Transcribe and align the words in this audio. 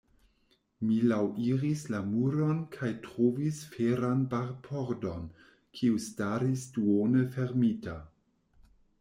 Mi 0.85 0.95
laŭiris 1.09 1.83
la 1.95 1.99
muron 2.13 2.63
kaj 2.77 2.89
trovis 3.03 3.59
feran 3.75 4.25
barpordon, 4.33 5.29
kiu 5.81 6.01
staris 6.09 6.67
duone 6.81 7.25
fermita. 7.39 7.97